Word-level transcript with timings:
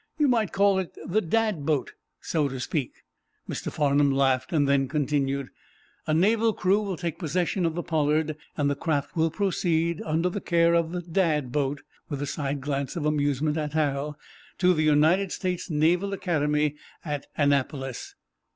"You 0.17 0.27
might 0.27 0.51
call 0.51 0.79
it 0.79 0.97
the 1.05 1.21
'Dad' 1.21 1.63
boat, 1.63 1.91
so 2.21 2.47
to 2.49 2.59
speak." 2.59 3.03
Mr. 3.47 3.71
Farnum 3.71 4.09
laughed, 4.11 4.49
then 4.49 4.87
continued: 4.87 5.49
"A 6.07 6.13
naval 6.15 6.53
crew 6.53 6.81
will 6.81 6.97
take 6.97 7.19
possession 7.19 7.67
of 7.67 7.75
the 7.75 7.83
'Pollard,' 7.83 8.35
and 8.57 8.67
the 8.67 8.73
craft 8.75 9.15
will 9.15 9.29
proceed, 9.29 10.01
under 10.01 10.27
the 10.27 10.41
care 10.41 10.73
of 10.73 10.91
the 10.91 11.03
Dad 11.03 11.51
boat"—with 11.51 12.19
a 12.19 12.25
side 12.25 12.61
glance 12.61 12.95
of 12.95 13.05
amusement 13.05 13.57
at 13.57 13.73
Hal—"to 13.73 14.73
the 14.73 14.81
United 14.81 15.31
States 15.31 15.69
Naval 15.69 16.13
Academy 16.13 16.77
at 17.05 17.27
Annapolis." 17.37 18.15